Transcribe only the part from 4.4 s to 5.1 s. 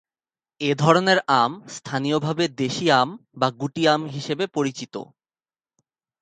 পরিচিত।